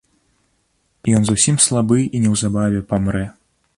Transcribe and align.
Ён 1.19 1.27
зусім 1.29 1.55
слабы 1.67 1.99
і 2.07 2.17
неўзабаве 2.25 2.81
памрэ. 2.95 3.25